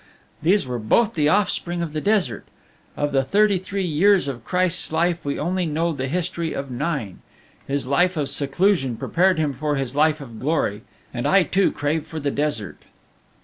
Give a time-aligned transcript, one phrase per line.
[0.41, 2.47] These were both the offspring of the desert.
[2.97, 7.19] Of the thirty three years of Christ's life, we only know the history of nine;
[7.67, 10.81] His life of seclusion prepared Him for His life of glory.
[11.13, 12.81] And I too crave for the desert!"